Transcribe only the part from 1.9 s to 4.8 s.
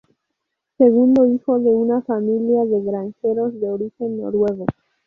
familia de granjeros de origen noruego.